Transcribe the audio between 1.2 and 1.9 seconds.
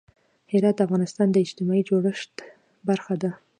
د اجتماعي